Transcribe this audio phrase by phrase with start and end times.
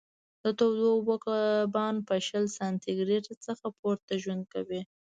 [0.43, 4.81] د تودو اوبو کبان په شل سانتي ګرېد څخه پورته ژوند کوي.